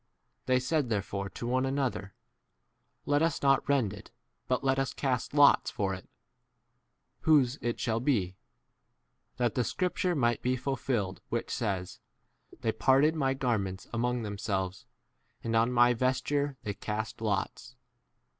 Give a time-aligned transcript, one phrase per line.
[0.47, 2.15] They said therefore to one another,
[3.05, 4.09] Let us not rend it,
[4.47, 6.09] but let us cast lots for it,
[7.19, 8.35] whose it shall be;
[9.37, 11.99] that the scripture might be fulfilled which says,
[12.61, 14.87] They parted my garments among themselves,
[15.43, 17.75] and on my vesture they cast lots.